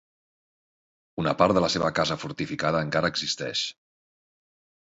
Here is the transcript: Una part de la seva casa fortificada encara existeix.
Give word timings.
Una 1.25 1.33
part 1.41 1.57
de 1.59 1.63
la 1.65 1.69
seva 1.75 1.91
casa 1.99 2.19
fortificada 2.23 2.81
encara 2.87 3.15
existeix. 3.15 3.63